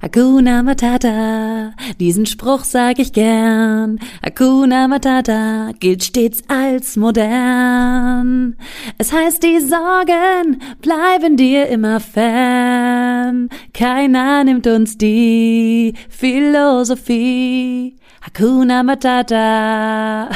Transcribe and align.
Hakuna 0.00 0.62
Matata, 0.62 1.72
diesen 1.98 2.24
Spruch 2.24 2.62
sag 2.62 3.00
ich 3.00 3.12
gern. 3.12 3.98
Hakuna 4.24 4.86
Matata 4.86 5.72
gilt 5.80 6.04
stets 6.04 6.44
als 6.46 6.96
modern. 6.96 8.54
Es 8.96 9.12
heißt, 9.12 9.42
die 9.42 9.58
Sorgen 9.58 10.62
bleiben 10.80 11.36
dir 11.36 11.66
immer 11.66 11.98
fern. 11.98 13.48
Keiner 13.74 14.44
nimmt 14.44 14.68
uns 14.68 14.98
die 14.98 15.94
Philosophie. 16.08 17.96
Hakuna 18.20 18.84
Matata. 18.84 20.28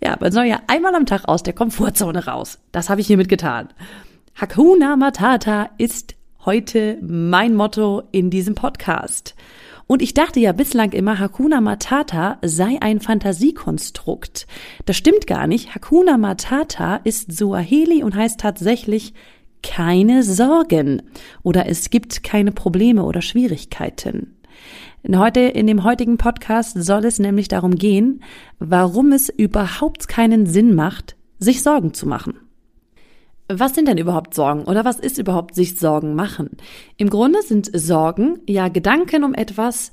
ja, 0.00 0.16
man 0.20 0.30
soll 0.30 0.44
ja 0.44 0.60
einmal 0.68 0.94
am 0.94 1.06
Tag 1.06 1.26
aus 1.26 1.42
der 1.42 1.54
Komfortzone 1.54 2.26
raus. 2.26 2.60
Das 2.70 2.88
habe 2.88 3.00
ich 3.00 3.08
hiermit 3.08 3.28
getan. 3.28 3.70
Hakuna 4.36 4.94
Matata 4.94 5.70
ist 5.78 6.13
heute 6.46 6.98
mein 7.02 7.54
Motto 7.54 8.02
in 8.12 8.30
diesem 8.30 8.54
Podcast. 8.54 9.34
Und 9.86 10.02
ich 10.02 10.14
dachte 10.14 10.40
ja 10.40 10.52
bislang 10.52 10.92
immer, 10.92 11.18
Hakuna 11.18 11.60
Matata 11.60 12.38
sei 12.42 12.78
ein 12.80 13.00
Fantasiekonstrukt. 13.00 14.46
Das 14.86 14.96
stimmt 14.96 15.26
gar 15.26 15.46
nicht. 15.46 15.74
Hakuna 15.74 16.16
Matata 16.16 16.96
ist 17.04 17.36
Suaheli 17.36 18.02
und 18.02 18.14
heißt 18.14 18.40
tatsächlich 18.40 19.14
keine 19.62 20.22
Sorgen 20.22 21.02
oder 21.42 21.66
es 21.66 21.90
gibt 21.90 22.22
keine 22.22 22.52
Probleme 22.52 23.04
oder 23.04 23.22
Schwierigkeiten. 23.22 24.36
Heute, 25.06 25.40
in 25.40 25.66
dem 25.66 25.84
heutigen 25.84 26.16
Podcast 26.16 26.82
soll 26.82 27.04
es 27.04 27.18
nämlich 27.18 27.48
darum 27.48 27.76
gehen, 27.76 28.22
warum 28.58 29.12
es 29.12 29.28
überhaupt 29.28 30.08
keinen 30.08 30.46
Sinn 30.46 30.74
macht, 30.74 31.16
sich 31.38 31.62
Sorgen 31.62 31.92
zu 31.92 32.06
machen. 32.06 32.43
Was 33.48 33.74
sind 33.74 33.88
denn 33.88 33.98
überhaupt 33.98 34.34
Sorgen 34.34 34.64
oder 34.64 34.84
was 34.84 34.98
ist 34.98 35.18
überhaupt 35.18 35.54
sich 35.54 35.78
Sorgen 35.78 36.14
machen? 36.14 36.50
Im 36.96 37.10
Grunde 37.10 37.42
sind 37.42 37.70
Sorgen 37.74 38.38
ja 38.46 38.68
Gedanken 38.68 39.22
um 39.22 39.34
etwas, 39.34 39.92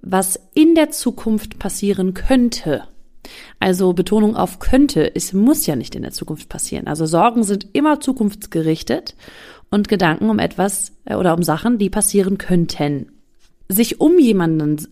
was 0.00 0.38
in 0.54 0.74
der 0.74 0.90
Zukunft 0.90 1.58
passieren 1.58 2.14
könnte. 2.14 2.84
Also 3.58 3.94
Betonung 3.94 4.36
auf 4.36 4.58
könnte, 4.58 5.14
es 5.14 5.32
muss 5.32 5.66
ja 5.66 5.76
nicht 5.76 5.94
in 5.94 6.02
der 6.02 6.12
Zukunft 6.12 6.48
passieren. 6.48 6.86
Also 6.86 7.06
Sorgen 7.06 7.42
sind 7.42 7.66
immer 7.72 8.00
zukunftsgerichtet 8.00 9.16
und 9.70 9.88
Gedanken 9.88 10.30
um 10.30 10.38
etwas 10.38 10.92
äh, 11.04 11.16
oder 11.16 11.34
um 11.34 11.42
Sachen, 11.42 11.78
die 11.78 11.90
passieren 11.90 12.38
könnten. 12.38 13.10
Sich 13.68 14.00
um 14.00 14.18
jemanden 14.18 14.86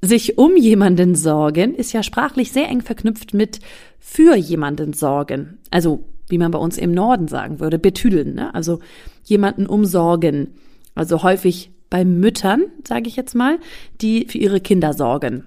sich 0.00 0.38
um 0.38 0.56
jemanden 0.56 1.16
sorgen 1.16 1.74
ist 1.74 1.92
ja 1.92 2.02
sprachlich 2.02 2.52
sehr 2.52 2.68
eng 2.68 2.82
verknüpft 2.82 3.34
mit 3.34 3.58
für 3.98 4.36
jemanden 4.36 4.92
sorgen. 4.92 5.58
Also 5.70 6.04
wie 6.28 6.38
man 6.38 6.50
bei 6.50 6.58
uns 6.58 6.78
im 6.78 6.92
Norden 6.92 7.28
sagen 7.28 7.60
würde, 7.60 7.78
betüdeln, 7.78 8.34
ne? 8.34 8.54
also 8.54 8.80
jemanden 9.24 9.66
umsorgen. 9.66 10.54
Also 10.94 11.22
häufig 11.22 11.70
bei 11.90 12.04
Müttern, 12.04 12.64
sage 12.86 13.08
ich 13.08 13.16
jetzt 13.16 13.34
mal, 13.34 13.58
die 14.00 14.26
für 14.26 14.38
ihre 14.38 14.60
Kinder 14.60 14.92
sorgen. 14.92 15.44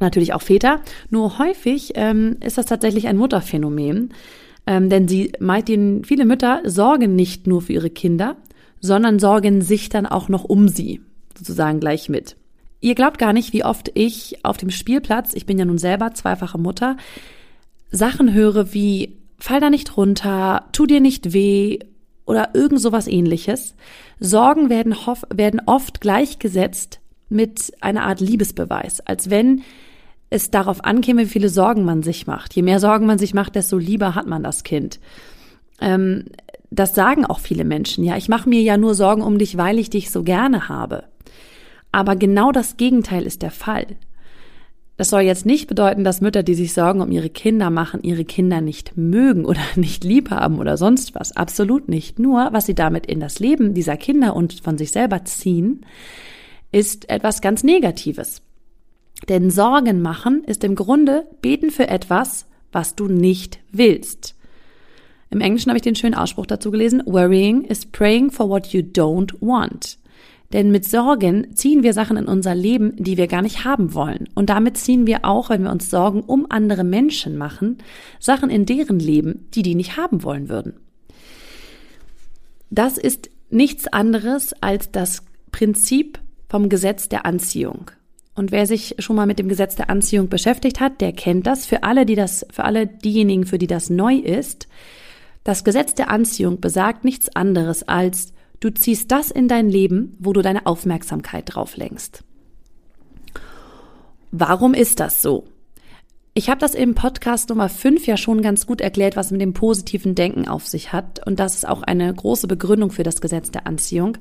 Natürlich 0.00 0.32
auch 0.32 0.42
Väter, 0.42 0.80
nur 1.10 1.38
häufig 1.38 1.92
ähm, 1.94 2.36
ist 2.44 2.58
das 2.58 2.66
tatsächlich 2.66 3.06
ein 3.06 3.16
Mutterphänomen, 3.16 4.14
ähm, 4.66 4.88
denn 4.88 5.08
sie 5.08 5.32
den, 5.68 6.04
viele 6.04 6.24
Mütter 6.24 6.62
sorgen 6.64 7.14
nicht 7.14 7.46
nur 7.46 7.62
für 7.62 7.74
ihre 7.74 7.90
Kinder, 7.90 8.36
sondern 8.80 9.18
sorgen 9.18 9.60
sich 9.60 9.90
dann 9.90 10.06
auch 10.06 10.28
noch 10.28 10.44
um 10.44 10.68
sie, 10.68 11.02
sozusagen 11.36 11.80
gleich 11.80 12.08
mit. 12.08 12.36
Ihr 12.80 12.94
glaubt 12.94 13.18
gar 13.18 13.34
nicht, 13.34 13.52
wie 13.52 13.64
oft 13.64 13.90
ich 13.94 14.42
auf 14.42 14.56
dem 14.56 14.70
Spielplatz, 14.70 15.34
ich 15.34 15.44
bin 15.44 15.58
ja 15.58 15.66
nun 15.66 15.78
selber 15.78 16.14
zweifache 16.14 16.56
Mutter, 16.56 16.96
Sachen 17.90 18.32
höre 18.32 18.72
wie 18.72 19.19
fall 19.40 19.60
da 19.60 19.70
nicht 19.70 19.96
runter, 19.96 20.68
tu 20.72 20.86
dir 20.86 21.00
nicht 21.00 21.32
weh 21.32 21.78
oder 22.26 22.50
irgend 22.54 22.80
sowas 22.80 23.08
ähnliches. 23.08 23.74
Sorgen 24.18 24.70
werden, 24.70 24.94
werden 25.34 25.60
oft 25.66 26.00
gleichgesetzt 26.00 27.00
mit 27.28 27.72
einer 27.80 28.04
Art 28.04 28.20
Liebesbeweis, 28.20 29.00
als 29.00 29.30
wenn 29.30 29.62
es 30.30 30.50
darauf 30.50 30.84
ankäme, 30.84 31.22
wie 31.22 31.30
viele 31.30 31.48
Sorgen 31.48 31.84
man 31.84 32.02
sich 32.02 32.26
macht. 32.26 32.54
Je 32.54 32.62
mehr 32.62 32.78
Sorgen 32.78 33.06
man 33.06 33.18
sich 33.18 33.34
macht, 33.34 33.56
desto 33.56 33.78
lieber 33.78 34.14
hat 34.14 34.26
man 34.26 34.42
das 34.42 34.62
Kind. 34.62 35.00
Ähm, 35.80 36.26
das 36.70 36.94
sagen 36.94 37.26
auch 37.26 37.40
viele 37.40 37.64
Menschen. 37.64 38.04
Ja, 38.04 38.16
ich 38.16 38.28
mache 38.28 38.48
mir 38.48 38.60
ja 38.62 38.76
nur 38.76 38.94
Sorgen 38.94 39.22
um 39.22 39.38
dich, 39.38 39.56
weil 39.56 39.78
ich 39.78 39.90
dich 39.90 40.10
so 40.10 40.22
gerne 40.22 40.68
habe. 40.68 41.04
Aber 41.90 42.14
genau 42.14 42.52
das 42.52 42.76
Gegenteil 42.76 43.24
ist 43.24 43.42
der 43.42 43.50
Fall. 43.50 43.86
Das 45.00 45.08
soll 45.08 45.22
jetzt 45.22 45.46
nicht 45.46 45.66
bedeuten, 45.66 46.04
dass 46.04 46.20
Mütter, 46.20 46.42
die 46.42 46.54
sich 46.54 46.74
Sorgen 46.74 47.00
um 47.00 47.10
ihre 47.10 47.30
Kinder 47.30 47.70
machen, 47.70 48.02
ihre 48.02 48.26
Kinder 48.26 48.60
nicht 48.60 48.98
mögen 48.98 49.46
oder 49.46 49.62
nicht 49.74 50.04
lieb 50.04 50.30
haben 50.30 50.58
oder 50.58 50.76
sonst 50.76 51.14
was. 51.14 51.34
Absolut 51.34 51.88
nicht. 51.88 52.18
Nur, 52.18 52.50
was 52.52 52.66
sie 52.66 52.74
damit 52.74 53.06
in 53.06 53.18
das 53.18 53.38
Leben 53.38 53.72
dieser 53.72 53.96
Kinder 53.96 54.36
und 54.36 54.60
von 54.60 54.76
sich 54.76 54.90
selber 54.90 55.24
ziehen, 55.24 55.86
ist 56.70 57.08
etwas 57.08 57.40
ganz 57.40 57.64
Negatives. 57.64 58.42
Denn 59.30 59.50
Sorgen 59.50 60.02
machen 60.02 60.44
ist 60.44 60.64
im 60.64 60.74
Grunde 60.74 61.26
beten 61.40 61.70
für 61.70 61.88
etwas, 61.88 62.44
was 62.70 62.94
du 62.94 63.06
nicht 63.06 63.58
willst. 63.72 64.36
Im 65.30 65.40
Englischen 65.40 65.70
habe 65.70 65.78
ich 65.78 65.82
den 65.82 65.96
schönen 65.96 66.14
Ausspruch 66.14 66.44
dazu 66.44 66.70
gelesen, 66.70 67.02
worrying 67.06 67.64
is 67.64 67.86
praying 67.86 68.30
for 68.30 68.50
what 68.50 68.66
you 68.74 68.82
don't 68.82 69.32
want. 69.40 69.96
Denn 70.52 70.72
mit 70.72 70.84
Sorgen 70.84 71.54
ziehen 71.54 71.82
wir 71.82 71.92
Sachen 71.92 72.16
in 72.16 72.26
unser 72.26 72.54
Leben, 72.54 72.96
die 72.96 73.16
wir 73.16 73.28
gar 73.28 73.42
nicht 73.42 73.64
haben 73.64 73.94
wollen. 73.94 74.28
Und 74.34 74.50
damit 74.50 74.76
ziehen 74.76 75.06
wir 75.06 75.24
auch, 75.24 75.48
wenn 75.48 75.62
wir 75.62 75.70
uns 75.70 75.90
Sorgen 75.90 76.22
um 76.22 76.46
andere 76.48 76.82
Menschen 76.82 77.38
machen, 77.38 77.78
Sachen 78.18 78.50
in 78.50 78.66
deren 78.66 78.98
Leben, 78.98 79.46
die 79.54 79.62
die 79.62 79.76
nicht 79.76 79.96
haben 79.96 80.24
wollen 80.24 80.48
würden. 80.48 80.74
Das 82.70 82.98
ist 82.98 83.30
nichts 83.48 83.86
anderes 83.88 84.52
als 84.60 84.90
das 84.90 85.22
Prinzip 85.52 86.18
vom 86.48 86.68
Gesetz 86.68 87.08
der 87.08 87.26
Anziehung. 87.26 87.90
Und 88.34 88.52
wer 88.52 88.66
sich 88.66 88.96
schon 88.98 89.16
mal 89.16 89.26
mit 89.26 89.38
dem 89.38 89.48
Gesetz 89.48 89.76
der 89.76 89.90
Anziehung 89.90 90.28
beschäftigt 90.28 90.80
hat, 90.80 91.00
der 91.00 91.12
kennt 91.12 91.46
das. 91.46 91.66
Für 91.66 91.82
alle, 91.82 92.06
die 92.06 92.14
das, 92.14 92.46
für 92.50 92.64
alle 92.64 92.86
diejenigen, 92.86 93.44
für 93.44 93.58
die 93.58 93.66
das 93.66 93.90
neu 93.90 94.16
ist, 94.16 94.68
das 95.44 95.64
Gesetz 95.64 95.94
der 95.94 96.10
Anziehung 96.10 96.60
besagt 96.60 97.04
nichts 97.04 97.34
anderes 97.34 97.86
als 97.86 98.32
Du 98.60 98.68
ziehst 98.70 99.10
das 99.10 99.30
in 99.30 99.48
dein 99.48 99.70
Leben, 99.70 100.16
wo 100.18 100.34
du 100.34 100.42
deine 100.42 100.66
Aufmerksamkeit 100.66 101.44
drauf 101.46 101.76
lenkst. 101.76 102.22
Warum 104.30 104.74
ist 104.74 105.00
das 105.00 105.22
so? 105.22 105.44
Ich 106.34 106.48
habe 106.48 106.60
das 106.60 106.74
im 106.74 106.94
Podcast 106.94 107.48
Nummer 107.48 107.68
5 107.68 108.06
ja 108.06 108.16
schon 108.16 108.42
ganz 108.42 108.66
gut 108.66 108.80
erklärt, 108.80 109.16
was 109.16 109.30
mit 109.32 109.40
dem 109.40 109.54
positiven 109.54 110.14
Denken 110.14 110.46
auf 110.46 110.66
sich 110.66 110.92
hat. 110.92 111.26
Und 111.26 111.40
das 111.40 111.56
ist 111.56 111.66
auch 111.66 111.82
eine 111.82 112.12
große 112.14 112.46
Begründung 112.46 112.92
für 112.92 113.02
das 113.02 113.20
Gesetz 113.20 113.50
der 113.50 113.66
Anziehung. 113.66 114.18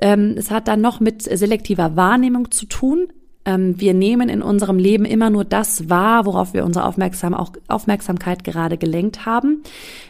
Ähm, 0.00 0.34
es 0.38 0.50
hat 0.50 0.68
dann 0.68 0.80
noch 0.80 1.00
mit 1.00 1.22
selektiver 1.22 1.96
Wahrnehmung 1.96 2.50
zu 2.50 2.66
tun. 2.66 3.08
Ähm, 3.46 3.80
wir 3.80 3.94
nehmen 3.94 4.28
in 4.28 4.42
unserem 4.42 4.78
Leben 4.78 5.06
immer 5.06 5.30
nur 5.30 5.44
das 5.44 5.88
wahr, 5.88 6.26
worauf 6.26 6.52
wir 6.52 6.64
unsere 6.64 6.84
Aufmerksamkeit 6.84 8.44
gerade 8.44 8.76
gelenkt 8.76 9.24
haben. 9.24 9.62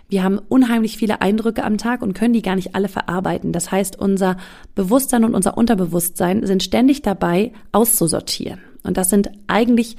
Wir 0.08 0.24
haben 0.24 0.40
unheimlich 0.48 0.96
viele 0.96 1.20
Eindrücke 1.20 1.62
am 1.62 1.78
Tag 1.78 2.02
und 2.02 2.14
können 2.14 2.32
die 2.32 2.42
gar 2.42 2.56
nicht 2.56 2.74
alle 2.74 2.88
verarbeiten. 2.88 3.52
Das 3.52 3.70
heißt, 3.70 3.98
unser 3.98 4.38
Bewusstsein 4.74 5.24
und 5.24 5.34
unser 5.34 5.56
Unterbewusstsein 5.56 6.46
sind 6.46 6.62
ständig 6.62 7.02
dabei, 7.02 7.52
auszusortieren. 7.72 8.60
Und 8.82 8.96
das 8.96 9.10
sind 9.10 9.30
eigentlich 9.46 9.96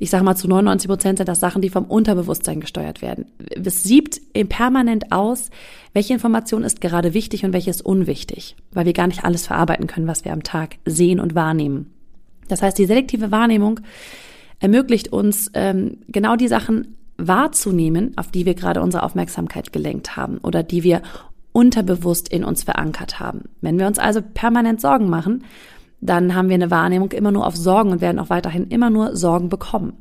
ich 0.00 0.10
sage 0.10 0.24
mal 0.24 0.34
zu 0.34 0.48
99 0.48 0.88
Prozent 0.88 1.18
sind 1.18 1.28
das 1.28 1.40
Sachen, 1.40 1.62
die 1.62 1.70
vom 1.70 1.84
Unterbewusstsein 1.84 2.60
gesteuert 2.60 3.00
werden. 3.00 3.26
Es 3.64 3.84
siebt 3.84 4.20
permanent 4.48 5.12
aus, 5.12 5.50
welche 5.92 6.14
Information 6.14 6.64
ist 6.64 6.80
gerade 6.80 7.14
wichtig 7.14 7.44
und 7.44 7.52
welche 7.52 7.70
ist 7.70 7.82
unwichtig, 7.82 8.56
weil 8.72 8.86
wir 8.86 8.92
gar 8.92 9.06
nicht 9.06 9.24
alles 9.24 9.46
verarbeiten 9.46 9.86
können, 9.86 10.08
was 10.08 10.24
wir 10.24 10.32
am 10.32 10.42
Tag 10.42 10.76
sehen 10.84 11.20
und 11.20 11.34
wahrnehmen. 11.34 11.93
Das 12.48 12.62
heißt, 12.62 12.78
die 12.78 12.86
selektive 12.86 13.30
Wahrnehmung 13.30 13.80
ermöglicht 14.60 15.12
uns, 15.12 15.50
ähm, 15.54 15.98
genau 16.08 16.36
die 16.36 16.48
Sachen 16.48 16.96
wahrzunehmen, 17.16 18.12
auf 18.16 18.30
die 18.30 18.46
wir 18.46 18.54
gerade 18.54 18.82
unsere 18.82 19.02
Aufmerksamkeit 19.02 19.72
gelenkt 19.72 20.16
haben 20.16 20.38
oder 20.38 20.62
die 20.62 20.82
wir 20.82 21.02
unterbewusst 21.52 22.28
in 22.28 22.44
uns 22.44 22.64
verankert 22.64 23.20
haben. 23.20 23.44
Wenn 23.60 23.78
wir 23.78 23.86
uns 23.86 23.98
also 23.98 24.20
permanent 24.22 24.80
Sorgen 24.80 25.08
machen, 25.08 25.44
dann 26.00 26.34
haben 26.34 26.48
wir 26.48 26.54
eine 26.54 26.70
Wahrnehmung 26.70 27.12
immer 27.12 27.30
nur 27.30 27.46
auf 27.46 27.56
Sorgen 27.56 27.90
und 27.90 28.00
werden 28.00 28.18
auch 28.18 28.30
weiterhin 28.30 28.68
immer 28.68 28.90
nur 28.90 29.16
Sorgen 29.16 29.48
bekommen. 29.48 29.94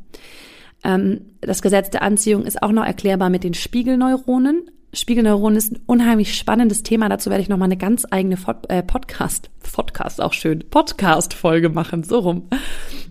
Ähm, 0.84 1.22
das 1.42 1.62
Gesetz 1.62 1.92
der 1.92 2.02
Anziehung 2.02 2.44
ist 2.44 2.62
auch 2.62 2.72
noch 2.72 2.86
erklärbar 2.86 3.30
mit 3.30 3.44
den 3.44 3.54
Spiegelneuronen. 3.54 4.70
Spiegelneuronen 4.94 5.58
ist 5.58 5.72
ein 5.72 5.80
unheimlich 5.88 6.36
spannendes 6.36 6.84
Thema. 6.84 7.10
Dazu 7.10 7.32
werde 7.32 7.42
ich 7.42 7.50
noch 7.50 7.58
mal 7.58 7.66
eine 7.66 7.78
ganz 7.78 8.06
eigene 8.10 8.38
äh, 8.70 8.84
Podcast, 8.84 9.50
Podcast 9.74 10.22
auch 10.22 10.34
schön, 10.34 10.64
Podcast-Folge 10.70 11.70
machen, 11.70 12.04
so 12.04 12.20
rum. 12.20 12.44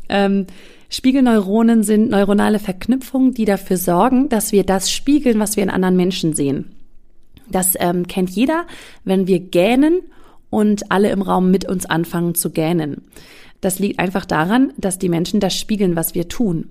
Ähm, 0.09 0.47
Spiegelneuronen 0.89 1.83
sind 1.83 2.11
neuronale 2.11 2.59
Verknüpfungen, 2.59 3.35
die 3.35 3.47
dafür 3.47 3.79
sorgen, 3.79 4.29
dass 4.29 4.53
wir 4.53 4.65
das 4.65 4.93
spiegeln, 4.93 5.41
was 5.41 5.57
wir 5.57 5.63
in 5.63 5.71
anderen 5.71 5.97
Menschen 5.97 6.35
sehen. 6.35 6.73
Das 7.51 7.75
ähm, 7.79 8.07
kennt 8.07 8.31
jeder, 8.31 8.67
wenn 9.05 9.27
wir 9.27 9.41
gähnen 9.41 10.03
und 10.51 10.93
alle 10.93 11.11
im 11.11 11.23
Raum 11.23 11.51
mit 11.51 11.69
uns 11.69 11.87
anfangen 11.87 12.35
zu 12.35 12.51
gähnen. 12.51 13.03
Das 13.63 13.79
liegt 13.79 13.99
einfach 13.99 14.27
daran, 14.27 14.75
dass 14.77 14.99
die 14.99 15.09
Menschen 15.09 15.41
das 15.41 15.57
spiegeln, 15.57 15.97
was 15.97 16.15
wir 16.15 16.29
tun. 16.29 16.69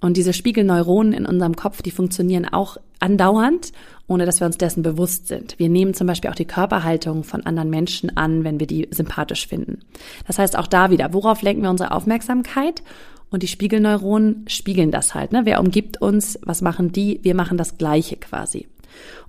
Und 0.00 0.16
diese 0.16 0.32
Spiegelneuronen 0.32 1.12
in 1.12 1.24
unserem 1.24 1.54
Kopf, 1.54 1.80
die 1.80 1.92
funktionieren 1.92 2.44
auch 2.44 2.76
andauernd, 2.98 3.72
ohne 4.08 4.26
dass 4.26 4.40
wir 4.40 4.46
uns 4.48 4.58
dessen 4.58 4.82
bewusst 4.82 5.28
sind. 5.28 5.58
Wir 5.60 5.68
nehmen 5.68 5.94
zum 5.94 6.08
Beispiel 6.08 6.28
auch 6.28 6.34
die 6.34 6.44
Körperhaltung 6.44 7.22
von 7.22 7.46
anderen 7.46 7.70
Menschen 7.70 8.16
an, 8.16 8.42
wenn 8.42 8.58
wir 8.58 8.66
die 8.66 8.88
sympathisch 8.90 9.46
finden. 9.46 9.78
Das 10.26 10.38
heißt 10.38 10.58
auch 10.58 10.66
da 10.66 10.90
wieder, 10.90 11.12
worauf 11.12 11.40
lenken 11.42 11.62
wir 11.62 11.70
unsere 11.70 11.92
Aufmerksamkeit? 11.92 12.82
Und 13.30 13.42
die 13.42 13.48
Spiegelneuronen 13.48 14.44
spiegeln 14.48 14.90
das 14.90 15.14
halt. 15.14 15.32
Ne? 15.32 15.42
Wer 15.44 15.60
umgibt 15.60 16.02
uns? 16.02 16.38
Was 16.42 16.60
machen 16.60 16.92
die? 16.92 17.20
Wir 17.22 17.34
machen 17.34 17.56
das 17.56 17.78
Gleiche 17.78 18.16
quasi. 18.16 18.66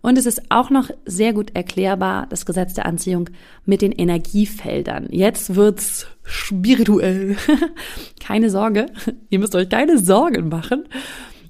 Und 0.02 0.18
es 0.18 0.26
ist 0.26 0.42
auch 0.50 0.70
noch 0.70 0.90
sehr 1.06 1.34
gut 1.34 1.56
erklärbar, 1.56 2.28
das 2.30 2.46
Gesetz 2.46 2.74
der 2.74 2.86
Anziehung 2.86 3.30
mit 3.66 3.82
den 3.82 3.92
Energiefeldern. 3.92 5.08
Jetzt 5.12 5.56
wird's 5.56 6.08
spirituell. 6.24 7.38
keine 8.20 8.50
Sorge, 8.50 8.88
ihr 9.30 9.40
müsst 9.40 9.56
euch 9.56 9.70
keine 9.70 9.98
Sorgen 9.98 10.50
machen. 10.50 10.84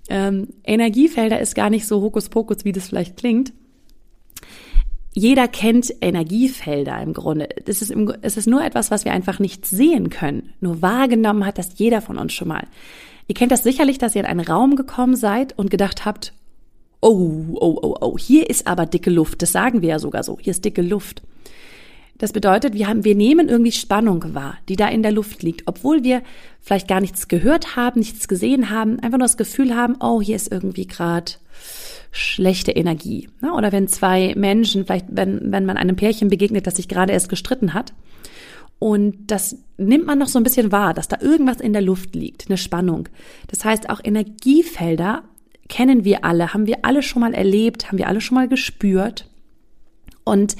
Ähm, 0.10 0.50
Energiefelder 0.63 1.39
ist 1.39 1.56
gar 1.56 1.69
nicht 1.69 1.88
so 1.88 2.01
Hokuspokus, 2.01 2.65
wie 2.65 2.71
das 2.71 2.88
vielleicht 2.88 3.18
klingt. 3.18 3.54
Jeder 5.13 5.48
kennt 5.48 5.94
Energiefelder 6.01 7.00
im 7.01 7.13
Grunde. 7.13 7.48
Es 7.65 7.81
ist, 7.81 7.92
im, 7.92 8.12
es 8.21 8.36
ist 8.36 8.48
nur 8.48 8.63
etwas, 8.63 8.89
was 8.89 9.06
wir 9.06 9.13
einfach 9.13 9.39
nicht 9.39 9.65
sehen 9.65 10.10
können. 10.10 10.54
Nur 10.60 10.81
wahrgenommen 10.81 11.45
hat 11.45 11.60
das 11.60 11.77
jeder 11.77 12.01
von 12.01 12.18
uns 12.18 12.33
schon 12.33 12.48
mal. 12.48 12.68
Ihr 13.27 13.36
kennt 13.36 13.51
das 13.51 13.63
sicherlich, 13.63 14.00
dass 14.00 14.15
ihr 14.15 14.21
in 14.21 14.27
einen 14.27 14.39
Raum 14.45 14.75
gekommen 14.75 15.15
seid 15.15 15.57
und 15.57 15.69
gedacht 15.69 16.04
habt, 16.04 16.33
oh, 17.03 17.57
oh, 17.59 17.79
oh, 17.81 17.95
oh, 18.00 18.17
hier 18.17 18.50
ist 18.50 18.65
aber 18.65 18.85
dicke 18.85 19.09
Luft. 19.09 19.41
Das 19.41 19.51
sagen 19.51 19.81
wir 19.81 19.89
ja 19.89 20.00
sogar 20.00 20.23
so. 20.23 20.38
Hier 20.39 20.51
ist 20.51 20.65
dicke 20.65 20.81
Luft. 20.81 21.21
Das 22.17 22.31
bedeutet, 22.31 22.73
wir 22.73 22.88
haben, 22.88 23.03
wir 23.03 23.15
nehmen 23.15 23.50
irgendwie 23.50 23.71
Spannung 23.71 24.33
wahr, 24.33 24.57
die 24.69 24.75
da 24.75 24.88
in 24.88 25.03
der 25.03 25.11
Luft 25.11 25.44
liegt, 25.44 25.63
obwohl 25.67 26.03
wir 26.03 26.21
vielleicht 26.61 26.88
gar 26.88 27.01
nichts 27.01 27.27
gehört 27.27 27.75
haben, 27.75 28.00
nichts 28.00 28.27
gesehen 28.27 28.69
haben, 28.69 29.00
einfach 29.00 29.17
nur 29.17 29.27
das 29.27 29.38
Gefühl 29.38 29.75
haben, 29.75 29.97
oh, 30.00 30.21
hier 30.21 30.35
ist 30.35 30.51
irgendwie 30.51 30.88
gerade 30.88 31.33
schlechte 32.11 32.71
Energie. 32.71 33.29
Oder 33.41 33.71
wenn 33.71 33.88
zwei 33.88 34.33
Menschen, 34.38 34.85
vielleicht 34.85 35.07
wenn, 35.09 35.51
wenn 35.51 35.65
man 35.65 35.75
einem 35.75 35.95
Pärchen 35.95 36.29
begegnet, 36.29 36.67
das 36.67 36.75
sich 36.75 36.88
gerade 36.88 37.11
erst 37.11 37.29
gestritten 37.29 37.73
hat, 37.73 37.94
und 38.79 39.31
das 39.31 39.57
nimmt 39.77 40.05
man 40.05 40.19
noch 40.19 40.27
so 40.27 40.38
ein 40.39 40.44
bisschen 40.44 40.71
wahr, 40.71 40.94
dass 40.94 41.07
da 41.07 41.17
irgendwas 41.21 41.61
in 41.61 41.73
der 41.73 41.81
Luft 41.81 42.15
liegt, 42.15 42.47
eine 42.47 42.57
Spannung. 42.57 43.07
Das 43.47 43.63
heißt, 43.63 43.89
auch 43.89 44.01
Energiefelder 44.03 45.23
kennen 45.69 46.06
wir 46.06 46.25
alle, 46.25 46.54
haben 46.54 46.68
wir 46.68 46.80
alle 46.83 47.01
schon 47.01 47.21
mal 47.21 47.33
erlebt, 47.33 47.88
haben 47.88 47.98
wir 47.98 48.07
alle 48.07 48.21
schon 48.21 48.36
mal 48.36 48.48
gespürt. 48.48 49.30
Und 50.24 50.56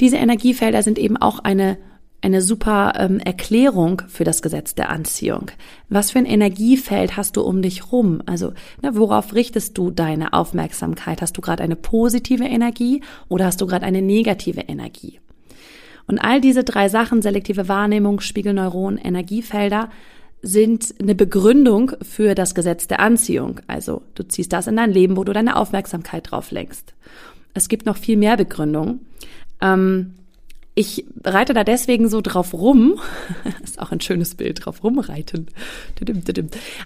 diese 0.00 0.16
Energiefelder 0.16 0.82
sind 0.82 0.98
eben 0.98 1.16
auch 1.16 1.38
eine 1.38 1.78
eine 2.24 2.40
super 2.40 2.94
ähm, 2.96 3.18
Erklärung 3.20 4.00
für 4.08 4.24
das 4.24 4.40
Gesetz 4.40 4.74
der 4.74 4.88
Anziehung. 4.88 5.50
Was 5.90 6.10
für 6.10 6.18
ein 6.18 6.24
Energiefeld 6.24 7.18
hast 7.18 7.36
du 7.36 7.42
um 7.42 7.60
dich 7.60 7.92
rum? 7.92 8.22
Also, 8.24 8.54
ne, 8.80 8.96
worauf 8.96 9.34
richtest 9.34 9.76
du 9.76 9.90
deine 9.90 10.32
Aufmerksamkeit? 10.32 11.20
Hast 11.20 11.36
du 11.36 11.42
gerade 11.42 11.62
eine 11.62 11.76
positive 11.76 12.44
Energie 12.44 13.02
oder 13.28 13.44
hast 13.44 13.60
du 13.60 13.66
gerade 13.66 13.84
eine 13.84 14.00
negative 14.00 14.62
Energie? 14.62 15.20
Und 16.06 16.18
all 16.18 16.40
diese 16.40 16.64
drei 16.64 16.88
Sachen, 16.88 17.20
selektive 17.20 17.68
Wahrnehmung, 17.68 18.20
Spiegelneuronen, 18.20 18.98
Energiefelder, 18.98 19.90
sind 20.44 20.94
eine 21.00 21.14
Begründung 21.14 21.92
für 22.02 22.34
das 22.34 22.54
Gesetz 22.54 22.86
der 22.86 23.00
Anziehung. 23.00 23.60
Also 23.66 24.02
du 24.14 24.22
ziehst 24.22 24.52
das 24.52 24.66
in 24.66 24.76
dein 24.76 24.92
Leben, 24.92 25.16
wo 25.16 25.24
du 25.24 25.32
deine 25.32 25.56
Aufmerksamkeit 25.56 26.30
drauf 26.30 26.50
lenkst. 26.50 26.94
Es 27.54 27.68
gibt 27.68 27.86
noch 27.86 27.96
viel 27.96 28.16
mehr 28.18 28.36
Begründungen. 28.36 29.00
Ähm, 29.62 30.14
ich 30.74 31.06
reite 31.24 31.54
da 31.54 31.64
deswegen 31.64 32.08
so 32.08 32.20
drauf 32.20 32.52
rum. 32.52 33.00
ist 33.64 33.80
auch 33.80 33.90
ein 33.90 34.00
schönes 34.00 34.34
Bild, 34.34 34.64
drauf 34.64 34.84
rumreiten. 34.84 35.46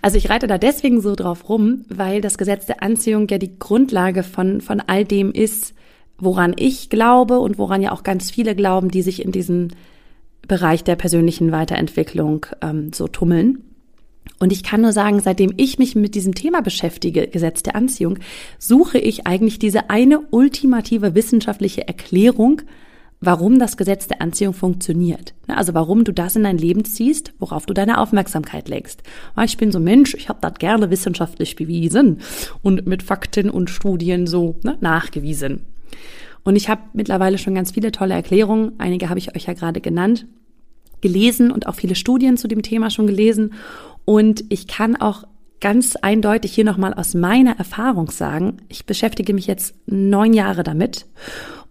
Also 0.03 0.19
ich 0.19 0.31
reite 0.31 0.47
da 0.47 0.59
deswegen 0.59 1.01
so 1.01 1.17
drauf 1.17 1.49
rum, 1.49 1.85
weil 1.89 2.21
das 2.21 2.39
Gesetz 2.39 2.67
der 2.67 2.83
Anziehung 2.83 3.27
ja 3.29 3.39
die 3.39 3.59
Grundlage 3.59 4.23
von, 4.23 4.61
von 4.61 4.81
all 4.81 5.05
dem 5.05 5.33
ist, 5.33 5.75
woran 6.19 6.55
ich 6.57 6.91
glaube 6.91 7.41
und 7.41 7.59
woran 7.59 7.83
ja 7.83 7.91
auch 7.93 8.03
ganz 8.05 8.31
viele 8.31 8.55
glauben, 8.55 8.91
die 8.91 9.03
sich 9.03 9.25
in 9.25 9.33
diesen 9.33 9.73
Bereich 10.49 10.83
der 10.83 10.97
persönlichen 10.97 11.53
Weiterentwicklung 11.53 12.47
ähm, 12.63 12.93
so 12.93 13.07
tummeln. 13.07 13.63
Und 14.41 14.53
ich 14.53 14.63
kann 14.63 14.81
nur 14.81 14.93
sagen, 14.93 15.21
seitdem 15.21 15.53
ich 15.57 15.79
mich 15.79 15.95
mit 15.95 16.15
diesem 16.15 16.35
Thema 16.35 16.63
beschäftige, 16.63 17.29
Gesetz 17.29 17.63
der 17.63 17.77
Anziehung, 17.77 18.19
suche 18.59 18.99
ich 18.99 19.27
eigentlich 19.27 19.59
diese 19.59 19.91
eine 19.91 20.21
ultimative 20.31 21.15
wissenschaftliche 21.15 21.87
Erklärung, 21.89 22.63
warum 23.21 23.59
das 23.59 23.77
Gesetz 23.77 24.07
der 24.07 24.23
Anziehung 24.23 24.55
funktioniert. 24.55 25.35
Also 25.49 25.75
warum 25.75 26.05
du 26.05 26.13
das 26.13 26.37
in 26.37 26.45
dein 26.45 26.59
Leben 26.59 26.85
ziehst, 26.85 27.33
worauf 27.39 27.67
du 27.67 27.75
deine 27.75 27.99
Aufmerksamkeit 27.99 28.69
legst. 28.69 29.03
Ich 29.45 29.57
bin 29.57 29.73
so 29.73 29.81
Mensch, 29.81 30.15
ich 30.15 30.29
habe 30.29 30.39
das 30.41 30.55
gerne 30.55 30.91
wissenschaftlich 30.91 31.57
bewiesen 31.57 32.21
und 32.63 32.87
mit 32.87 33.03
Fakten 33.03 33.51
und 33.51 33.71
Studien 33.71 34.27
so 34.27 34.57
ne, 34.63 34.79
nachgewiesen. 34.81 35.67
Und 36.45 36.55
ich 36.55 36.69
habe 36.69 36.83
mittlerweile 36.93 37.39
schon 37.39 37.57
ganz 37.57 37.73
viele 37.73 37.91
tolle 37.91 38.15
Erklärungen, 38.15 38.73
einige 38.79 39.09
habe 39.09 39.19
ich 39.19 39.35
euch 39.35 39.47
ja 39.47 39.53
gerade 39.53 39.81
genannt, 39.81 40.27
gelesen 41.01 41.51
und 41.51 41.67
auch 41.67 41.75
viele 41.75 41.95
Studien 41.95 42.37
zu 42.37 42.49
dem 42.49 42.63
Thema 42.63 42.91
schon 42.91 43.07
gelesen. 43.07 43.55
Und 44.05 44.45
ich 44.49 44.67
kann 44.67 44.97
auch 44.97 45.25
ganz 45.61 45.97
eindeutig 45.97 46.55
hier 46.55 46.65
nochmal 46.65 46.95
aus 46.95 47.15
meiner 47.15 47.59
Erfahrung 47.59 48.11
sagen, 48.11 48.59
ich 48.69 48.87
beschäftige 48.87 49.35
mich 49.35 49.47
jetzt 49.47 49.75
neun 49.87 50.33
Jahre 50.33 50.63
damit. 50.63 51.07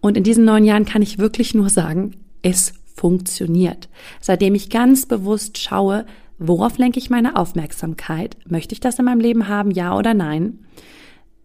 Und 0.00 0.16
in 0.16 0.24
diesen 0.24 0.44
neun 0.44 0.64
Jahren 0.64 0.84
kann 0.84 1.02
ich 1.02 1.18
wirklich 1.18 1.54
nur 1.54 1.70
sagen, 1.70 2.12
es 2.42 2.74
funktioniert. 2.94 3.88
Seitdem 4.20 4.54
ich 4.54 4.70
ganz 4.70 5.06
bewusst 5.06 5.58
schaue, 5.58 6.04
worauf 6.38 6.78
lenke 6.78 6.98
ich 6.98 7.10
meine 7.10 7.36
Aufmerksamkeit? 7.36 8.36
Möchte 8.46 8.72
ich 8.74 8.80
das 8.80 8.98
in 8.98 9.04
meinem 9.04 9.20
Leben 9.20 9.48
haben, 9.48 9.70
ja 9.70 9.96
oder 9.96 10.14
nein? 10.14 10.60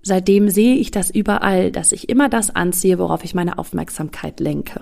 Seitdem 0.02 0.50
sehe 0.50 0.76
ich 0.76 0.92
das 0.92 1.10
überall, 1.10 1.72
dass 1.72 1.94
ich 1.94 2.10
immer 2.10 2.28
das 2.28 2.54
anziehe, 2.54 3.00
worauf 3.00 3.24
ich 3.24 3.34
meine 3.34 3.58
Aufmerksamkeit 3.58 4.40
lenke. 4.40 4.82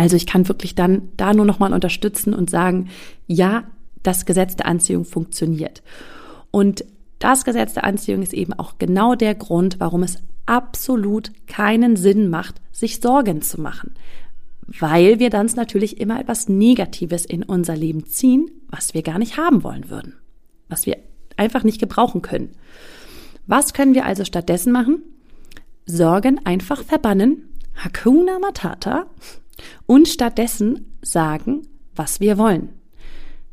Also 0.00 0.16
ich 0.16 0.24
kann 0.26 0.48
wirklich 0.48 0.74
dann 0.74 1.10
da 1.18 1.34
nur 1.34 1.44
nochmal 1.44 1.74
unterstützen 1.74 2.32
und 2.32 2.48
sagen, 2.48 2.88
ja, 3.26 3.64
das 4.02 4.24
Gesetz 4.24 4.56
der 4.56 4.64
Anziehung 4.64 5.04
funktioniert. 5.04 5.82
Und 6.50 6.86
das 7.18 7.44
Gesetz 7.44 7.74
der 7.74 7.84
Anziehung 7.84 8.22
ist 8.22 8.32
eben 8.32 8.54
auch 8.54 8.78
genau 8.78 9.14
der 9.14 9.34
Grund, 9.34 9.78
warum 9.78 10.02
es 10.02 10.16
absolut 10.46 11.32
keinen 11.46 11.96
Sinn 11.96 12.30
macht, 12.30 12.62
sich 12.72 12.98
Sorgen 12.98 13.42
zu 13.42 13.60
machen. 13.60 13.92
Weil 14.68 15.18
wir 15.18 15.28
dann 15.28 15.50
natürlich 15.54 16.00
immer 16.00 16.18
etwas 16.18 16.48
Negatives 16.48 17.26
in 17.26 17.42
unser 17.42 17.76
Leben 17.76 18.06
ziehen, 18.06 18.50
was 18.70 18.94
wir 18.94 19.02
gar 19.02 19.18
nicht 19.18 19.36
haben 19.36 19.62
wollen 19.64 19.90
würden. 19.90 20.14
Was 20.70 20.86
wir 20.86 20.96
einfach 21.36 21.62
nicht 21.62 21.78
gebrauchen 21.78 22.22
können. 22.22 22.52
Was 23.46 23.74
können 23.74 23.94
wir 23.94 24.06
also 24.06 24.24
stattdessen 24.24 24.72
machen? 24.72 25.02
Sorgen 25.84 26.40
einfach 26.46 26.84
verbannen, 26.84 27.50
Hakuna 27.74 28.38
Matata, 28.38 29.06
und 29.86 30.08
stattdessen 30.08 30.96
sagen, 31.02 31.62
was 31.94 32.20
wir 32.20 32.38
wollen. 32.38 32.70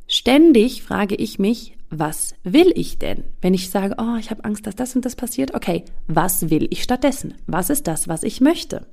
Ständig 0.07 0.83
frage 0.83 1.15
ich 1.15 1.37
mich, 1.37 1.77
was 1.89 2.35
will 2.43 2.71
ich 2.75 2.97
denn? 2.97 3.23
Wenn 3.41 3.53
ich 3.53 3.69
sage, 3.69 3.95
oh, 3.97 4.15
ich 4.19 4.29
habe 4.29 4.43
Angst, 4.43 4.67
dass 4.67 4.75
das 4.75 4.95
und 4.95 5.05
das 5.05 5.15
passiert, 5.15 5.53
okay, 5.53 5.83
was 6.07 6.49
will 6.49 6.67
ich 6.69 6.83
stattdessen? 6.83 7.35
Was 7.45 7.69
ist 7.69 7.87
das, 7.87 8.07
was 8.07 8.23
ich 8.23 8.41
möchte? 8.41 8.85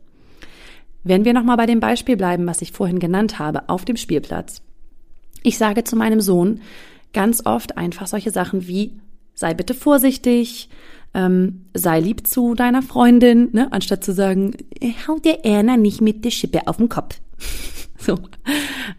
Wenn 1.03 1.25
wir 1.25 1.33
nochmal 1.33 1.57
bei 1.57 1.67
dem 1.67 1.81
Beispiel 1.81 2.17
bleiben, 2.17 2.47
was 2.47 2.63
ich 2.63 2.73
vorhin 2.73 2.99
genannt 2.99 3.39
habe, 3.39 3.69
auf 3.69 3.85
dem 3.85 3.97
Spielplatz. 3.97 4.63
Ich 5.43 5.59
sage 5.59 5.85
zu 5.85 5.97
meinem 5.97 6.21
Sohn 6.21 6.61
ganz 7.13 7.45
oft 7.45 7.77
einfach 7.77 8.07
solche 8.07 8.31
Sachen 8.31 8.67
wie, 8.67 8.99
sei 9.35 9.55
bitte 9.55 9.75
vorsichtig, 9.75 10.69
ähm, 11.15 11.67
sei 11.75 12.01
lieb 12.01 12.27
zu 12.27 12.55
deiner 12.55 12.83
Freundin, 12.83 13.49
ne? 13.53 13.73
anstatt 13.73 14.05
zu 14.05 14.13
sagen, 14.13 14.53
hau 15.07 15.19
der 15.19 15.45
Erna 15.45 15.77
nicht 15.77 16.01
mit 16.01 16.25
der 16.25 16.31
Schippe 16.31 16.67
auf 16.67 16.77
den 16.77 16.89
Kopf. 16.89 17.21
so. 17.99 18.19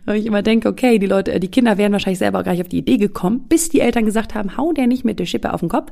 Weil 0.06 0.20
ich 0.20 0.26
immer 0.26 0.42
denke, 0.42 0.70
okay, 0.70 0.98
die 0.98 1.08
Leute, 1.08 1.40
die 1.40 1.50
Kinder 1.50 1.78
wären 1.78 1.92
wahrscheinlich 1.92 2.20
selber 2.20 2.44
gar 2.44 2.54
nicht 2.54 2.62
auf 2.62 2.70
die 2.70 2.80
Idee 2.80 2.98
gekommen, 2.98 3.46
bis 3.48 3.70
die 3.70 3.82
Eltern 3.82 4.06
gesagt 4.06 4.34
haben, 4.34 4.58
hau 4.58 4.72
der 4.72 4.88
nicht 4.88 5.06
mit 5.06 5.20
der 5.20 5.26
Schippe 5.26 5.54
auf 5.54 5.60
den 5.60 5.70
Kopf. 5.70 5.92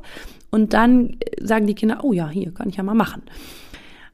Und 0.50 0.72
dann 0.72 1.16
sagen 1.40 1.66
die 1.66 1.74
Kinder, 1.74 2.00
oh 2.02 2.12
ja, 2.12 2.28
hier 2.28 2.52
kann 2.52 2.68
ich 2.68 2.76
ja 2.76 2.82
mal 2.82 2.94
machen. 2.94 3.22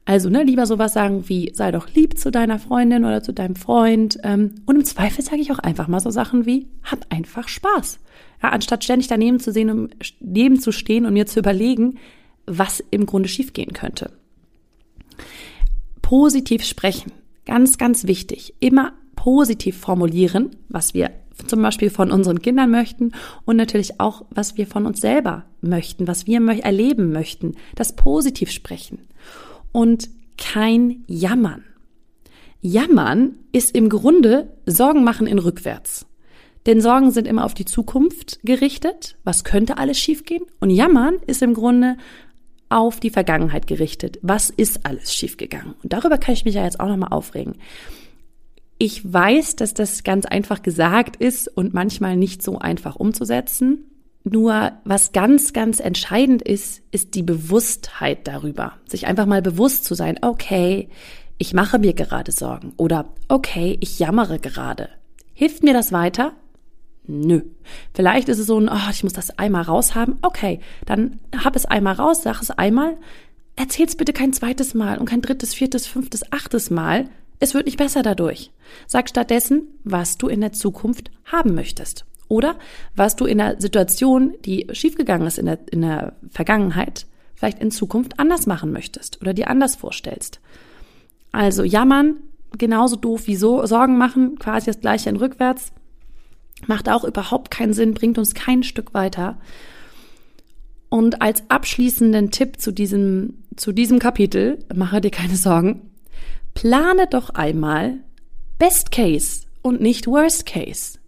Also, 0.05 0.29
ne, 0.29 0.43
lieber 0.43 0.65
sowas 0.65 0.93
sagen 0.93 1.29
wie, 1.29 1.51
sei 1.53 1.71
doch 1.71 1.87
lieb 1.93 2.17
zu 2.17 2.31
deiner 2.31 2.57
Freundin 2.57 3.05
oder 3.05 3.21
zu 3.21 3.33
deinem 3.33 3.55
Freund. 3.55 4.17
Ähm, 4.23 4.55
und 4.65 4.75
im 4.75 4.83
Zweifel 4.83 5.23
sage 5.23 5.41
ich 5.41 5.51
auch 5.51 5.59
einfach 5.59 5.87
mal 5.87 5.99
so 5.99 6.09
Sachen 6.09 6.45
wie, 6.45 6.67
hab 6.83 7.05
einfach 7.09 7.47
Spaß. 7.47 7.99
Ja, 8.41 8.49
anstatt 8.49 8.83
ständig 8.83 9.07
daneben 9.07 9.39
zu 9.39 9.51
sehen, 9.51 9.69
um 9.69 9.89
neben 10.19 10.59
zu 10.59 10.71
stehen 10.71 11.05
und 11.05 11.13
mir 11.13 11.27
zu 11.27 11.39
überlegen, 11.39 11.99
was 12.47 12.83
im 12.89 13.05
Grunde 13.05 13.29
schiefgehen 13.29 13.73
könnte. 13.73 14.11
Positiv 16.01 16.63
sprechen. 16.63 17.11
Ganz, 17.45 17.77
ganz 17.77 18.05
wichtig. 18.05 18.55
Immer 18.59 18.93
positiv 19.15 19.77
formulieren, 19.77 20.49
was 20.67 20.95
wir 20.95 21.11
zum 21.45 21.61
Beispiel 21.61 21.91
von 21.91 22.11
unseren 22.11 22.41
Kindern 22.41 22.71
möchten 22.71 23.13
und 23.45 23.55
natürlich 23.55 23.99
auch, 23.99 24.25
was 24.31 24.57
wir 24.57 24.67
von 24.67 24.85
uns 24.85 24.99
selber 24.99 25.45
möchten, 25.61 26.07
was 26.07 26.27
wir 26.27 26.41
erleben 26.63 27.11
möchten, 27.11 27.55
das 27.75 27.95
positiv 27.95 28.51
sprechen 28.51 28.99
und 29.71 30.09
kein 30.37 31.03
Jammern. 31.07 31.63
Jammern 32.61 33.35
ist 33.51 33.75
im 33.75 33.89
Grunde 33.89 34.51
Sorgen 34.65 35.03
machen 35.03 35.27
in 35.27 35.39
rückwärts. 35.39 36.05
Denn 36.65 36.79
Sorgen 36.79 37.11
sind 37.11 37.27
immer 37.27 37.45
auf 37.45 37.55
die 37.55 37.65
Zukunft 37.65 38.39
gerichtet. 38.43 39.17
Was 39.23 39.43
könnte 39.43 39.77
alles 39.77 39.97
schiefgehen? 39.97 40.43
Und 40.59 40.69
Jammern 40.69 41.15
ist 41.25 41.41
im 41.41 41.55
Grunde 41.55 41.97
auf 42.69 42.99
die 42.99 43.09
Vergangenheit 43.09 43.67
gerichtet. 43.67 44.19
Was 44.21 44.49
ist 44.49 44.85
alles 44.85 45.13
schiefgegangen? 45.13 45.73
Und 45.83 45.91
darüber 45.91 46.17
kann 46.17 46.33
ich 46.33 46.45
mich 46.45 46.55
ja 46.55 46.63
jetzt 46.63 46.79
auch 46.79 46.87
nochmal 46.87 47.11
aufregen. 47.11 47.55
Ich 48.77 49.11
weiß, 49.11 49.57
dass 49.57 49.73
das 49.73 50.03
ganz 50.03 50.25
einfach 50.25 50.61
gesagt 50.63 51.15
ist 51.17 51.47
und 51.47 51.73
manchmal 51.73 52.15
nicht 52.15 52.41
so 52.41 52.59
einfach 52.59 52.95
umzusetzen. 52.95 53.90
Nur 54.23 54.73
was 54.83 55.13
ganz, 55.13 55.51
ganz 55.51 55.79
entscheidend 55.79 56.41
ist, 56.41 56.83
ist 56.91 57.15
die 57.15 57.23
Bewusstheit 57.23 58.27
darüber. 58.27 58.73
Sich 58.85 59.07
einfach 59.07 59.25
mal 59.25 59.41
bewusst 59.41 59.85
zu 59.85 59.95
sein, 59.95 60.19
okay, 60.21 60.89
ich 61.37 61.53
mache 61.53 61.79
mir 61.79 61.93
gerade 61.93 62.31
Sorgen 62.31 62.73
oder 62.77 63.13
okay, 63.27 63.77
ich 63.79 63.97
jammere 63.97 64.37
gerade. 64.37 64.89
Hilft 65.33 65.63
mir 65.63 65.73
das 65.73 65.91
weiter? 65.91 66.33
Nö. 67.07 67.41
Vielleicht 67.93 68.29
ist 68.29 68.37
es 68.37 68.45
so 68.45 68.59
ein, 68.59 68.69
oh, 68.69 68.91
ich 68.91 69.03
muss 69.03 69.13
das 69.13 69.37
einmal 69.39 69.63
raushaben. 69.63 70.19
Okay, 70.21 70.59
dann 70.85 71.19
hab 71.43 71.55
es 71.55 71.65
einmal 71.65 71.95
raus, 71.95 72.21
sag 72.21 72.41
es 72.41 72.51
einmal. 72.51 72.97
Erzähl's 73.55 73.95
bitte 73.95 74.13
kein 74.13 74.33
zweites 74.33 74.75
Mal 74.75 74.99
und 74.99 75.07
kein 75.07 75.21
drittes, 75.21 75.55
viertes, 75.55 75.87
fünftes, 75.87 76.31
achtes 76.31 76.69
Mal. 76.69 77.09
Es 77.39 77.55
wird 77.55 77.65
nicht 77.65 77.77
besser 77.77 78.03
dadurch. 78.03 78.51
Sag 78.85 79.09
stattdessen, 79.09 79.63
was 79.83 80.19
du 80.19 80.27
in 80.27 80.41
der 80.41 80.53
Zukunft 80.53 81.09
haben 81.25 81.55
möchtest. 81.55 82.05
Oder 82.31 82.55
was 82.95 83.17
du 83.17 83.25
in 83.25 83.39
der 83.39 83.59
Situation, 83.59 84.35
die 84.45 84.65
schiefgegangen 84.71 85.27
ist 85.27 85.37
in 85.37 85.47
der, 85.47 85.59
in 85.69 85.81
der 85.81 86.13
Vergangenheit, 86.29 87.05
vielleicht 87.35 87.59
in 87.59 87.71
Zukunft 87.71 88.21
anders 88.21 88.47
machen 88.47 88.71
möchtest 88.71 89.19
oder 89.21 89.33
dir 89.33 89.49
anders 89.49 89.75
vorstellst. 89.75 90.39
Also 91.33 91.63
jammern, 91.65 92.15
genauso 92.57 92.95
doof 92.95 93.27
wie 93.27 93.35
so 93.35 93.65
Sorgen 93.65 93.97
machen, 93.97 94.39
quasi 94.39 94.67
das 94.67 94.79
gleiche 94.79 95.09
in 95.09 95.17
rückwärts, 95.17 95.73
macht 96.67 96.87
auch 96.87 97.03
überhaupt 97.03 97.51
keinen 97.51 97.73
Sinn, 97.73 97.95
bringt 97.95 98.17
uns 98.17 98.33
kein 98.33 98.63
Stück 98.63 98.93
weiter. 98.93 99.37
Und 100.87 101.21
als 101.21 101.43
abschließenden 101.49 102.31
Tipp 102.31 102.61
zu 102.61 102.71
diesem, 102.71 103.43
zu 103.57 103.73
diesem 103.73 103.99
Kapitel, 103.99 104.59
mache 104.73 105.01
dir 105.01 105.11
keine 105.11 105.35
Sorgen, 105.35 105.91
plane 106.53 107.07
doch 107.09 107.31
einmal 107.31 107.95
Best 108.57 108.89
Case 108.93 109.41
und 109.61 109.81
nicht 109.81 110.07
Worst 110.07 110.45
Case. 110.45 111.00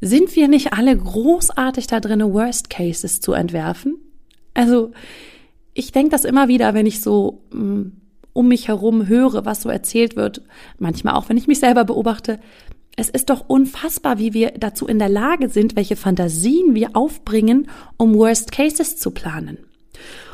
Sind 0.00 0.34
wir 0.34 0.48
nicht 0.48 0.72
alle 0.72 0.96
großartig 0.96 1.86
da 1.86 2.00
drin, 2.00 2.22
Worst 2.32 2.70
Cases 2.70 3.20
zu 3.20 3.32
entwerfen? 3.32 3.96
Also, 4.54 4.92
ich 5.74 5.92
denke 5.92 6.10
das 6.10 6.24
immer 6.24 6.48
wieder, 6.48 6.74
wenn 6.74 6.86
ich 6.86 7.00
so 7.00 7.42
mm, 7.52 7.82
um 8.32 8.48
mich 8.48 8.68
herum 8.68 9.08
höre, 9.08 9.44
was 9.44 9.62
so 9.62 9.68
erzählt 9.68 10.16
wird, 10.16 10.42
manchmal 10.78 11.14
auch, 11.14 11.28
wenn 11.28 11.36
ich 11.36 11.46
mich 11.46 11.60
selber 11.60 11.84
beobachte. 11.84 12.40
Es 12.96 13.08
ist 13.08 13.30
doch 13.30 13.48
unfassbar, 13.48 14.18
wie 14.18 14.34
wir 14.34 14.52
dazu 14.52 14.86
in 14.86 14.98
der 14.98 15.08
Lage 15.08 15.48
sind, 15.48 15.76
welche 15.76 15.96
Fantasien 15.96 16.74
wir 16.74 16.90
aufbringen, 16.94 17.68
um 17.96 18.14
Worst 18.14 18.52
Cases 18.52 18.96
zu 18.96 19.10
planen. 19.10 19.58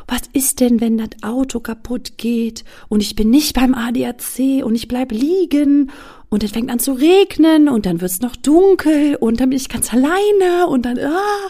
Was 0.07 0.21
ist 0.31 0.61
denn, 0.61 0.79
wenn 0.79 0.97
das 0.97 1.09
Auto 1.21 1.59
kaputt 1.59 2.17
geht 2.17 2.63
und 2.87 3.01
ich 3.01 3.15
bin 3.15 3.29
nicht 3.29 3.53
beim 3.53 3.73
ADAC 3.73 4.63
und 4.63 4.73
ich 4.73 4.87
bleib 4.87 5.11
liegen 5.11 5.91
und 6.29 6.43
es 6.43 6.51
fängt 6.51 6.69
an 6.69 6.79
zu 6.79 6.93
regnen 6.93 7.69
und 7.69 7.85
dann 7.85 8.01
wird's 8.01 8.21
noch 8.21 8.35
dunkel 8.35 9.15
und 9.15 9.39
dann 9.39 9.49
bin 9.49 9.57
ich 9.57 9.69
ganz 9.69 9.93
alleine 9.93 10.67
und 10.67 10.85
dann 10.85 10.99
ah, 10.99 11.49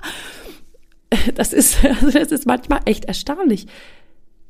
das 1.35 1.53
ist 1.53 1.83
also 2.01 2.11
das 2.11 2.31
ist 2.31 2.45
manchmal 2.45 2.81
echt 2.85 3.05
erstaunlich, 3.05 3.67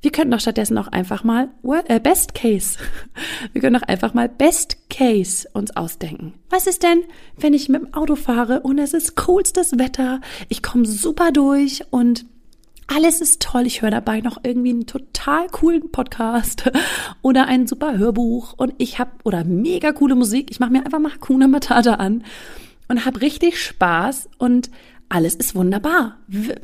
wir 0.01 0.11
könnten 0.11 0.31
doch 0.31 0.39
stattdessen 0.39 0.77
auch 0.77 0.87
einfach 0.87 1.23
mal 1.23 1.49
äh, 1.87 1.99
Best 1.99 2.35
Case. 2.35 2.77
Wir 3.51 3.61
können 3.61 3.73
doch 3.79 3.87
einfach 3.87 4.13
mal 4.13 4.29
Best 4.29 4.89
Case 4.89 5.49
uns 5.53 5.75
ausdenken. 5.75 6.33
Was 6.49 6.67
ist 6.67 6.83
denn, 6.83 7.03
wenn 7.35 7.53
ich 7.53 7.67
mit 7.67 7.81
dem 7.81 7.93
Auto 7.93 8.15
fahre 8.15 8.61
und 8.61 8.77
es 8.77 8.93
ist 8.93 9.15
coolstes 9.15 9.79
Wetter, 9.79 10.21
ich 10.49 10.61
komme 10.61 10.85
super 10.85 11.31
durch 11.31 11.83
und 11.89 12.25
alles 12.87 13.21
ist 13.21 13.41
toll. 13.41 13.65
Ich 13.65 13.81
höre 13.81 13.91
dabei 13.91 14.21
noch 14.21 14.37
irgendwie 14.43 14.71
einen 14.71 14.85
total 14.87 15.47
coolen 15.47 15.91
Podcast 15.91 16.71
oder 17.21 17.47
ein 17.47 17.67
super 17.67 17.97
Hörbuch 17.97 18.53
und 18.57 18.73
ich 18.77 18.99
habe 18.99 19.11
oder 19.23 19.43
mega 19.43 19.91
coole 19.91 20.15
Musik. 20.15 20.49
Ich 20.51 20.59
mache 20.59 20.71
mir 20.71 20.85
einfach 20.85 20.99
mal 20.99 21.13
Hakuna 21.13 21.47
Matata 21.47 21.95
an 21.95 22.23
und 22.87 23.05
habe 23.05 23.21
richtig 23.21 23.61
Spaß 23.61 24.29
und 24.37 24.71
alles 25.09 25.35
ist 25.35 25.55
wunderbar. 25.55 26.17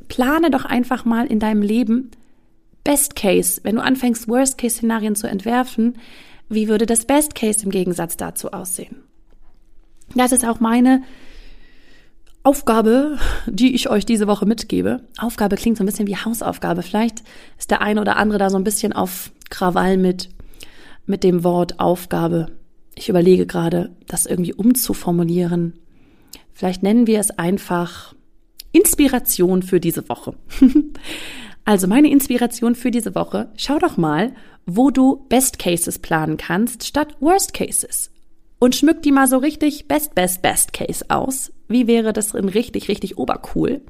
Plane 0.08 0.50
doch 0.50 0.66
einfach 0.66 1.06
mal 1.06 1.28
in 1.28 1.40
deinem 1.40 1.62
Leben 1.62 2.12
Best 2.84 3.16
Case, 3.16 3.62
wenn 3.64 3.76
du 3.76 3.82
anfängst, 3.82 4.28
Worst 4.28 4.58
Case 4.58 4.78
Szenarien 4.78 5.16
zu 5.16 5.28
entwerfen, 5.28 5.98
wie 6.50 6.68
würde 6.68 6.86
das 6.86 7.06
Best 7.06 7.36
Case 7.36 7.64
im 7.64 7.72
Gegensatz 7.72 8.18
dazu 8.18 8.52
aussehen? 8.52 9.04
Das 10.16 10.32
ist 10.32 10.46
auch 10.46 10.60
meine 10.60 11.04
Aufgabe, 12.44 13.18
die 13.48 13.74
ich 13.74 13.90
euch 13.90 14.06
diese 14.06 14.28
Woche 14.28 14.46
mitgebe. 14.46 15.02
Aufgabe 15.18 15.56
klingt 15.56 15.78
so 15.78 15.84
ein 15.84 15.86
bisschen 15.86 16.08
wie 16.08 16.18
Hausaufgabe. 16.18 16.84
Vielleicht 16.84 17.24
ist 17.58 17.72
der 17.72 17.82
eine 17.82 18.02
oder 18.02 18.18
andere 18.18 18.38
da 18.38 18.50
so 18.50 18.58
ein 18.58 18.66
bisschen 18.66 18.92
auf 18.92 19.32
Krawall 19.50 19.98
mit, 19.98 20.30
mit 21.06 21.24
dem 21.24 21.46
Wort 21.46 21.80
Aufgabe. 21.80 22.48
Ich 22.96 23.08
überlege 23.08 23.46
gerade, 23.46 23.96
das 24.08 24.26
irgendwie 24.26 24.54
umzuformulieren. 24.54 25.80
Vielleicht 26.52 26.84
nennen 26.84 27.08
wir 27.08 27.22
es 27.22 27.32
einfach 27.32 28.14
Inspiration 28.74 29.64
für 29.64 29.80
diese 29.80 30.08
Woche. 30.10 30.36
Also 31.66 31.88
meine 31.88 32.12
Inspiration 32.12 32.76
für 32.76 32.92
diese 32.92 33.16
Woche, 33.16 33.50
schau 33.56 33.80
doch 33.80 33.96
mal, 33.96 34.34
wo 34.66 34.92
du 34.92 35.26
Best 35.30 35.60
Cases 35.60 35.98
planen 35.98 36.36
kannst 36.36 36.86
statt 36.86 37.16
Worst 37.22 37.54
Cases. 37.54 38.12
Und 38.60 38.76
schmück 38.76 39.02
die 39.02 39.14
mal 39.14 39.28
so 39.28 39.38
richtig 39.38 39.88
Best, 39.88 40.14
Best, 40.14 40.42
Best 40.42 40.74
Case 40.74 41.06
aus. 41.08 41.54
Wie 41.74 41.88
wäre 41.88 42.14
das 42.14 42.34
in 42.34 42.48
richtig, 42.48 42.88
richtig 42.88 43.18
obercool? 43.18 43.82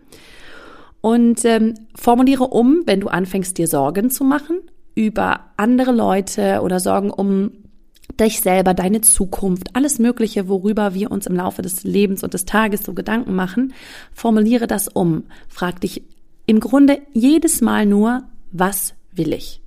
Und 1.01 1.43
ähm, 1.45 1.75
formuliere 1.93 2.45
um, 2.45 2.83
wenn 2.85 3.01
du 3.01 3.09
anfängst, 3.09 3.57
dir 3.57 3.67
Sorgen 3.67 4.09
zu 4.09 4.23
machen 4.23 4.61
über 4.95 5.51
andere 5.57 5.91
Leute 5.91 6.61
oder 6.61 6.79
Sorgen 6.79 7.11
um 7.11 7.51
dich 8.19 8.41
selber, 8.41 8.73
deine 8.73 9.01
Zukunft, 9.01 9.75
alles 9.75 9.99
Mögliche, 9.99 10.47
worüber 10.47 10.93
wir 10.93 11.11
uns 11.11 11.25
im 11.27 11.35
Laufe 11.35 11.61
des 11.61 11.83
Lebens 11.83 12.23
und 12.23 12.33
des 12.33 12.45
Tages 12.45 12.83
so 12.83 12.93
Gedanken 12.93 13.35
machen, 13.35 13.73
formuliere 14.13 14.67
das 14.67 14.87
um. 14.87 15.23
Frag 15.47 15.81
dich 15.81 16.03
im 16.45 16.59
Grunde 16.59 16.99
jedes 17.13 17.61
Mal 17.61 17.85
nur, 17.85 18.23
was 18.51 18.93
will 19.11 19.33
ich? 19.33 19.61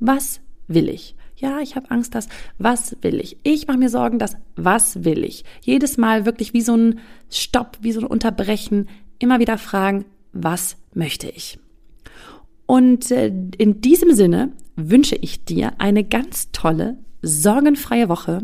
Was 0.00 0.40
will 0.68 0.88
ich? 0.88 1.14
Ja, 1.42 1.58
ich 1.58 1.74
habe 1.74 1.90
Angst, 1.90 2.14
dass, 2.14 2.28
was 2.58 2.96
will 3.02 3.18
ich? 3.18 3.36
Ich 3.42 3.66
mache 3.66 3.76
mir 3.76 3.88
Sorgen, 3.88 4.20
dass, 4.20 4.36
was 4.54 5.02
will 5.02 5.24
ich? 5.24 5.44
Jedes 5.60 5.98
Mal 5.98 6.24
wirklich 6.24 6.54
wie 6.54 6.60
so 6.60 6.76
ein 6.76 7.00
Stopp, 7.30 7.78
wie 7.80 7.90
so 7.90 8.00
ein 8.00 8.06
Unterbrechen, 8.06 8.88
immer 9.18 9.40
wieder 9.40 9.58
fragen, 9.58 10.04
was 10.32 10.76
möchte 10.94 11.28
ich? 11.28 11.58
Und 12.66 13.10
äh, 13.10 13.32
in 13.58 13.80
diesem 13.80 14.14
Sinne 14.14 14.52
wünsche 14.76 15.16
ich 15.16 15.44
dir 15.44 15.72
eine 15.78 16.04
ganz 16.04 16.52
tolle, 16.52 16.98
sorgenfreie 17.22 18.08
Woche. 18.08 18.42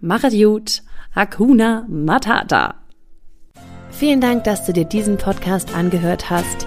Mach 0.00 0.24
es 0.24 0.34
gut. 0.34 0.82
Hakuna 1.14 1.86
Matata. 1.88 2.74
Vielen 3.90 4.20
Dank, 4.20 4.42
dass 4.42 4.66
du 4.66 4.72
dir 4.72 4.84
diesen 4.86 5.18
Podcast 5.18 5.72
angehört 5.72 6.30
hast. 6.30 6.66